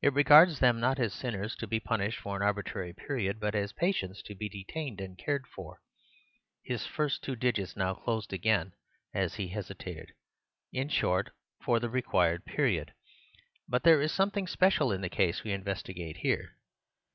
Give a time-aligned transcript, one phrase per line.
[0.00, 3.74] It regards them not as sinners to be punished for an arbitrary period, but as
[3.74, 5.82] patients to be detained and cared for,"
[6.62, 8.72] (his first two digits closed again
[9.12, 12.94] as he hesitated)—"in short, for the required period.
[13.68, 16.56] But there is something special in the case we investigate here.